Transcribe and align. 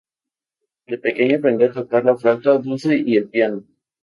De 0.87 0.97
pequeño 0.97 1.37
aprendió 1.37 1.69
a 1.69 1.73
tocar 1.73 2.03
la 2.03 2.17
flauta 2.17 2.57
dulce 2.57 2.99
y 3.05 3.17
el 3.17 3.29
piano. 3.29 3.63